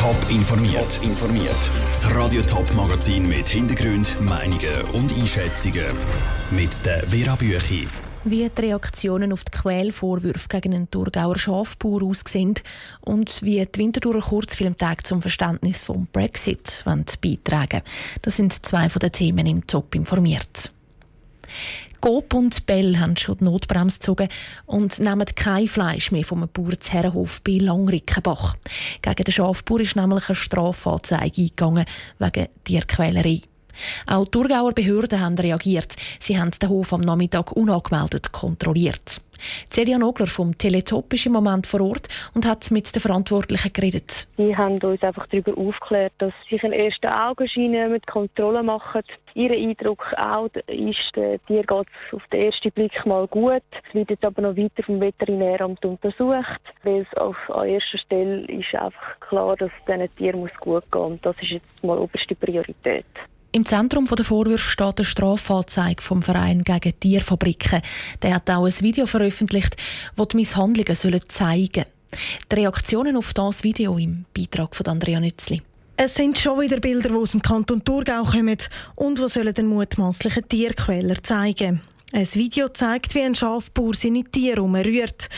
[0.00, 0.98] Top informiert.
[1.02, 1.70] informiert.
[1.88, 5.94] Das Radio Top Magazin mit Hintergrund, Meinungen und Einschätzungen
[6.50, 7.86] mit der Vera Büchi.
[8.24, 12.54] Wie die Reaktionen auf die Quälvorwürfe gegen einen Thurgauer Schafbauer aussehen
[13.02, 16.82] und wie die Winterthurer Kurzfilmtag zum Verständnis vom Brexit
[17.20, 17.82] beitragen
[18.22, 20.72] Das sind zwei von den Themen im Top informiert.
[22.00, 24.28] Coop und Bell haben schon die Notbremse gezogen
[24.66, 28.56] und nehmen kein Fleisch mehr vom Bauern zu Herrenhof bei Langrickenbach.
[29.02, 31.84] Gegen den Schafbauer ist nämlich eine Strafanzeige eingegangen
[32.18, 33.42] wegen Tierquälerei.
[34.06, 35.96] Auch die Thurgauer Behörden haben reagiert.
[36.20, 39.20] Sie haben den Hof am Nachmittag unangemeldet kontrolliert.
[39.70, 44.28] Celia Nogler vom Teletop ist im Moment vor Ort und hat mit den Verantwortlichen geredet.
[44.36, 49.02] Sie haben uns einfach darüber aufgeklärt, dass sich einen ersten Augenschein mit Kontrolle machen.
[49.34, 53.62] Ihr Eindruck auch ist, der Tier geht auf den ersten Blick mal gut.
[53.88, 58.44] Es wird jetzt aber noch weiter vom Veterinäramt untersucht, weil es auf an erster Stelle
[58.46, 61.20] ist einfach klar, dass es diesen Tieren gut gehen muss.
[61.22, 63.06] Das ist jetzt mal oberste Priorität.
[63.52, 67.82] Im Zentrum der Vorwürfe steht eine Strafanzeige vom Verein gegen Tierfabriken.
[68.22, 69.76] Der hat auch ein Video veröffentlicht,
[70.14, 71.84] das die Misshandlungen zeigen
[72.50, 75.62] Die Reaktionen auf das Video im Beitrag von Andrea Nützli.
[75.96, 78.56] Es sind schon wieder Bilder, die aus dem Kanton Thurgau kommen
[78.94, 81.80] und die sollen den mutmaßlichen Tierquäler zeigen.
[82.12, 85.28] ein Video zeigt, wie ein Schafbauer seine Tiere umrührt.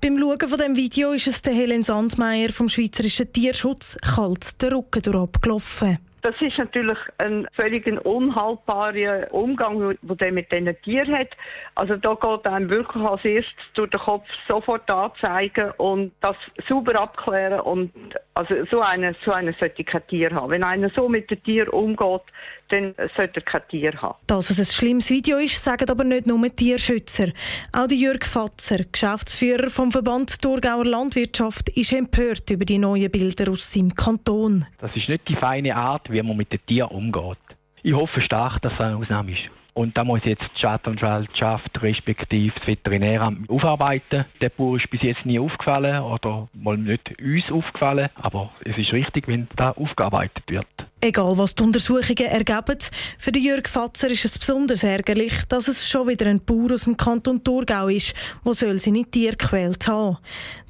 [0.00, 4.72] Beim Schauen von dem Video ist es der Helen Sandmeier vom Schweizerischen Tierschutz kalt den
[4.72, 5.98] Rücken durchgelaufen.
[6.22, 11.36] Das ist natürlich ein völlig unhaltbarer Umgang, den er mit diesen Tieren hat.
[11.74, 16.36] Also da geht einem wirklich als erstes durch den Kopf sofort anzeigen und das
[16.68, 17.92] sauber abklären und
[18.38, 20.50] also so eine so eine sollte kein Tier haben.
[20.50, 22.22] Wenn einer so mit den Tieren umgeht,
[22.68, 24.16] dann sollte er kein Tier haben.
[24.28, 27.32] Dass es ein schlimmes Video ist, sagen aber nicht nur Tierschützer.
[27.72, 33.72] Auch Jörg Fatzer, Geschäftsführer vom Verband Thurgauer Landwirtschaft, ist empört über die neuen Bilder aus
[33.72, 34.64] seinem Kanton.
[34.78, 37.38] Das ist nicht die feine Art, wie man mit den Tieren umgeht.
[37.82, 39.50] Ich hoffe stark, dass es eine Ausnahme ist.
[39.78, 44.24] Und da muss jetzt die Staatsanwaltschaft respektive das Veterinäramt aufarbeiten.
[44.40, 48.08] Der Bauer ist bis jetzt nie aufgefallen oder mal nicht uns aufgefallen.
[48.16, 50.66] Aber es ist richtig, wenn da aufgearbeitet wird.
[51.00, 52.78] Egal, was die Untersuchungen ergeben,
[53.18, 56.96] für Jörg Fatzer ist es besonders ärgerlich, dass es schon wieder ein Bauer aus dem
[56.96, 58.14] Kanton Thurgau ist,
[58.44, 60.16] der seine Tiere gequält haben.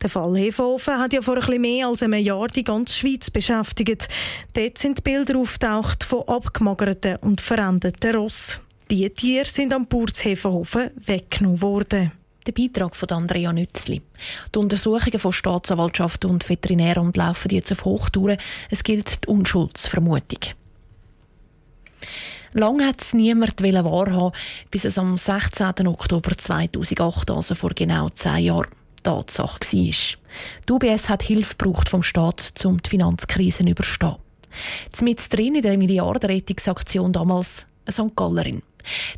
[0.02, 4.06] Der Fall Hefofen hat ja vor bisschen mehr als einem Jahr die ganze Schweiz beschäftigt.
[4.52, 8.60] Dort sind Bilder auftaucht von abgemagerten und verendeten Ross.
[8.90, 12.12] Die Tiere sind am Burzhefenhofen weggenommen worden.
[12.46, 14.00] Der Beitrag von Andrea Nützli.
[14.54, 18.38] Die Untersuchungen von Staatsanwaltschaft und Veterinäramt laufen jetzt auf Hochtouren.
[18.70, 20.38] Es gilt die Unschuldsvermutung.
[22.54, 24.34] Lange hat es niemand wahrhaben,
[24.70, 25.86] bis es am 16.
[25.86, 28.70] Oktober 2008, also vor genau zehn Jahren,
[29.02, 30.16] Tatsache war.
[30.66, 34.16] Die UBS hat Hilfe gebraucht vom Staat, um die Finanzkrise zu überstehen.
[35.02, 38.16] Mit drin in der Milliardenrettungsaktion damals eine St.
[38.16, 38.62] Gallerin.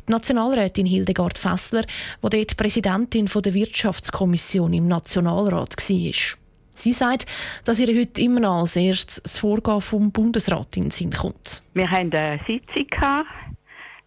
[0.07, 1.83] Die Nationalrätin Hildegard Fessler,
[2.23, 6.37] die dort Präsidentin der Wirtschaftskommission im Nationalrat war.
[6.73, 7.25] Sie sagt,
[7.63, 11.61] dass ihr heute immer noch als erstes das Vorgehen vom Bundesrat in den Sinn kommt.
[11.73, 12.87] Wir hatten eine Sitzung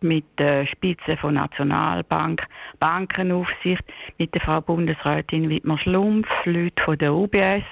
[0.01, 2.47] mit der Spitze von Nationalbank,
[2.79, 3.85] Bankenaufsicht,
[4.19, 7.65] mit der Frau Bundesrätin Wittmer Schlumpf, Leute von der UBS.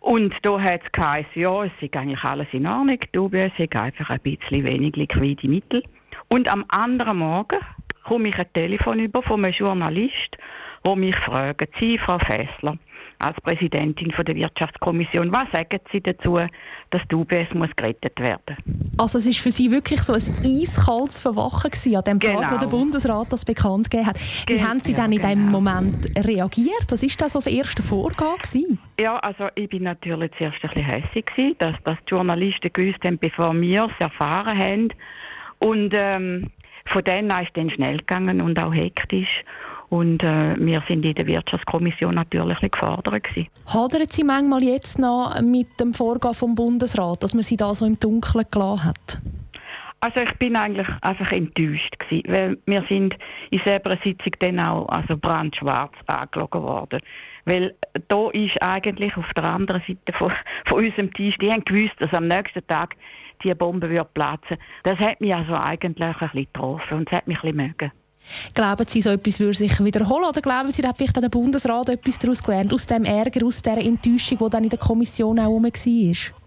[0.00, 2.98] Und da hat es geheißen, ja, es ist eigentlich alles in Ordnung.
[3.14, 5.82] Die UBS hat einfach ein bisschen wenig liquide Mittel.
[6.34, 7.60] Und am anderen Morgen
[8.02, 10.36] komme ich ein Telefon über von einem Journalist,
[10.84, 12.76] der mich fragt, Sie, Frau Fessler,
[13.20, 16.40] als Präsidentin der Wirtschaftskommission, was sagen Sie dazu,
[16.90, 18.56] dass die UBS muss gerettet werden
[18.96, 22.50] Also es ist für Sie wirklich so ein eiskaltes Verwachen gewesen, an dem Tag, genau.
[22.50, 24.18] wo der Bundesrat das bekannt gegeben hat.
[24.48, 25.34] Wie genau, haben Sie dann in genau.
[25.34, 26.90] dem Moment reagiert?
[26.90, 28.80] Was ist das so das erste Vorgehen gewesen?
[28.98, 33.04] Ja, also ich bin natürlich zuerst ein bisschen hässlich gewesen, dass, dass die Journalisten gewusst
[33.04, 34.88] haben, bevor wir es erfahren haben,
[35.64, 36.50] und ähm,
[36.84, 39.44] von denen ist es dann schnell gegangen und auch hektisch.
[39.88, 43.24] Und äh, wir sind in der Wirtschaftskommission natürlich gefordert.
[43.24, 43.48] Gewesen.
[43.66, 47.86] Hadern Sie manchmal jetzt noch mit dem Vorgehen vom Bundesrat, dass man Sie da so
[47.86, 49.18] im Dunkeln gelassen hat?
[50.04, 53.16] Also ich bin eigentlich einfach enttäuscht gewesen, weil wir sind
[53.48, 57.00] in selber Sitzung dann auch also brandschwarz angelogen worden.
[57.46, 57.74] Weil
[58.08, 60.30] da ist eigentlich auf der anderen Seite von,
[60.66, 62.96] von unserem Tisch, die haben gewusst, dass am nächsten Tag
[63.42, 64.58] die Bombe wird platzen.
[64.82, 67.92] Das hat mich also eigentlich ein bisschen getroffen und das hat mich ein bisschen mögen.
[68.52, 72.18] Glauben Sie, so etwas würde sich wiederholen oder glauben Sie, dass vielleicht der Bundesrat etwas
[72.18, 75.64] daraus gelernt, aus dem Ärger, aus der Enttäuschung, die dann in der Kommission auch herum
[75.64, 76.43] war?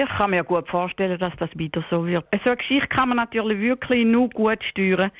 [0.00, 2.24] Ich kann mir gut vorstellen, dass das wieder so wird.
[2.44, 5.10] So eine Geschichte kann man natürlich wirklich nur gut steuern,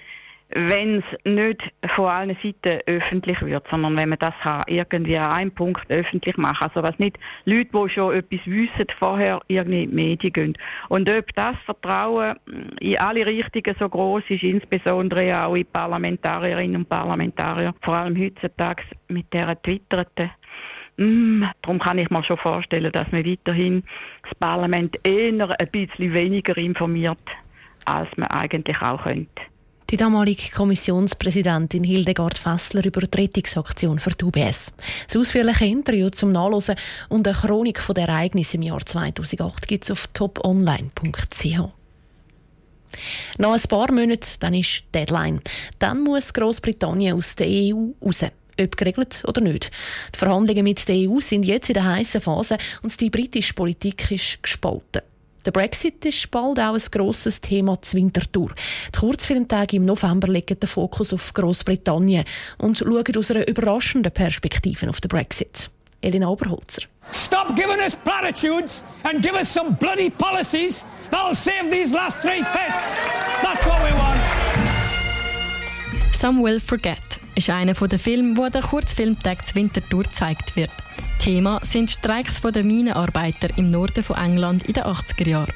[0.50, 4.34] wenn es nicht von allen Seiten öffentlich wird, sondern wenn man das
[4.68, 6.62] irgendwie an einem Punkt öffentlich macht.
[6.62, 10.58] Also was nicht Leute, die schon etwas wissen, vorher irgendwie in die Medien gehen.
[10.88, 12.36] Und ob das Vertrauen
[12.78, 18.84] in alle Richtungen so groß ist, insbesondere auch in Parlamentarierinnen und Parlamentarier, vor allem heutzutage
[19.08, 20.30] mit der Twitterten,
[20.98, 23.84] Mm, darum kann ich mir schon vorstellen, dass man weiterhin
[24.24, 27.18] das Parlament eher ein bisschen weniger informiert,
[27.84, 29.42] als man eigentlich auch könnte.
[29.90, 34.74] Die damalige Kommissionspräsidentin Hildegard Fessler über die Rettungsaktion für die UBS.
[35.06, 36.74] Das ausführliche Interview zum Nachlesen
[37.08, 41.58] und eine Chronik der Ereignisse im Jahr 2008 gibt es auf toponline.ch.
[43.38, 45.40] Noch ein paar Monate, dann ist Deadline.
[45.78, 48.24] Dann muss Großbritannien aus der EU raus
[48.60, 49.70] ob geregelt oder nicht.
[50.14, 54.10] Die Verhandlungen mit der EU sind jetzt in der heißen Phase und die britische Politik
[54.10, 55.02] ist gespalten.
[55.44, 58.50] Der Brexit ist bald auch ein grosses Thema zur Wintertour.
[58.94, 62.24] Die Kurzfilmtage im November legen den Fokus auf Großbritannien
[62.58, 65.70] und schauen aus einer überraschenden Perspektive auf den Brexit.
[66.02, 66.82] Elina Oberholzer.
[67.12, 72.42] Stop giving us platitudes and give us some bloody policies that'll save these last three
[72.42, 72.84] fifths.
[73.42, 74.20] That's what we want.
[76.20, 77.07] Some will forget
[77.38, 80.70] ist einer der Filme, wo der Kurzfilmtag zur Wintertour gezeigt wird.
[81.20, 85.52] Thema sind Streiks der Minenarbeiter im Norden von England in den 80er Jahren.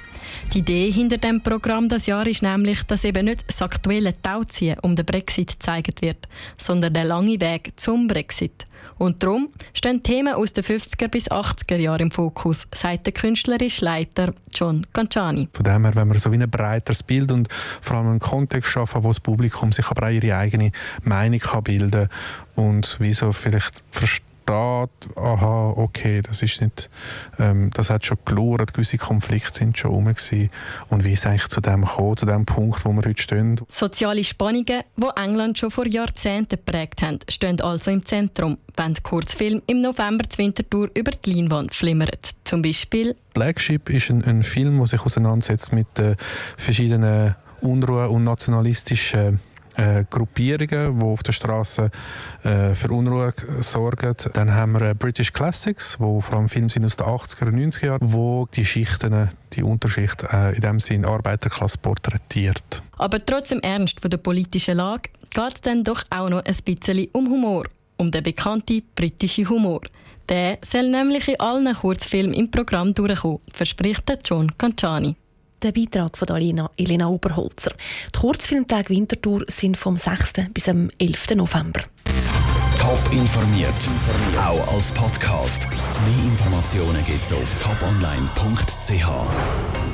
[0.52, 4.78] Die Idee hinter dem Programm das Jahr ist nämlich, dass eben nicht das aktuelle Tauziehen
[4.82, 6.28] um den Brexit gezeigt wird,
[6.58, 8.66] sondern der lange Weg zum Brexit.
[8.98, 13.82] Und darum stehen Themen aus den 50er bis 80er Jahren im Fokus, sagt der künstlerische
[13.82, 15.48] Leiter John Canciani.
[15.54, 17.48] Von dem her, wenn wir so wie ein breiteres Bild und
[17.80, 20.70] vor allem einen Kontext schaffen, wo das Publikum sich aber auch ihre eigene
[21.02, 22.10] Meinung kann bilden
[22.56, 26.90] und wie so vielleicht versteht, versteht, aha, okay, das ist nicht,
[27.38, 30.50] ähm, das hat schon gelauert, gewisse Konflikte sind schon rum gewesen.
[30.88, 33.60] Und wie ist eigentlich zu dem gekommen, zu dem Punkt, wo wir heute stehen?
[33.68, 39.02] Soziale Spannungen, die England schon vor Jahrzehnten geprägt haben, stehen also im Zentrum, wenn der
[39.02, 42.30] Kurzfilm im November zur Wintertour über die Leinwand flimmert.
[42.44, 46.16] Zum Beispiel Black Sheep ist ein, ein Film, der sich auseinandersetzt mit äh,
[46.56, 49.40] verschiedenen Unruhe und nationalistischen
[49.76, 51.90] äh, Gruppierungen, die auf der Straße
[52.42, 54.14] äh, für Unruhe sorgen.
[54.32, 57.56] Dann haben wir äh, British Classics, wo vor allem Filme sind aus den 80er und
[57.56, 62.82] 90er Jahren, wo die Schichten, die Unterschicht äh, in dem Sinn Arbeiterklasse porträtiert.
[62.98, 66.56] Aber trotz dem Ernst von der politischen Lage geht es dann doch auch noch ein
[66.64, 67.64] bisschen um Humor,
[67.96, 69.80] um den bekannten britischen Humor.
[70.28, 75.16] Der soll nämlich in allen Kurzfilmen im Programm durchkommen, verspricht John Canciani
[75.62, 77.72] der Beitrag von Alina Elena Oberholzer.
[78.14, 80.32] Die Kurzfilmtage Winterthur sind vom 6.
[80.52, 81.36] bis am 11.
[81.36, 81.80] November.
[82.78, 83.72] Top informiert,
[84.36, 85.66] auch als Podcast.
[85.70, 89.91] Mehr Informationen gibt es auf toponline.ch.